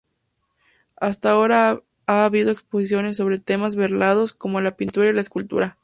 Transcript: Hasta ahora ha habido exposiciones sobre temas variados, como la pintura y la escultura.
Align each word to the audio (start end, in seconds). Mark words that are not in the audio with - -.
Hasta 0.95 1.29
ahora 1.29 1.79
ha 2.07 2.25
habido 2.25 2.49
exposiciones 2.49 3.17
sobre 3.17 3.37
temas 3.37 3.75
variados, 3.75 4.33
como 4.33 4.59
la 4.59 4.75
pintura 4.75 5.09
y 5.09 5.13
la 5.13 5.21
escultura. 5.21 5.77